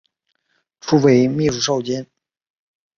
[0.79, 2.07] 初为秘书少监。